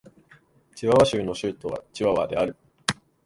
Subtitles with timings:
[0.73, 2.57] チワワ州の州都はチワワである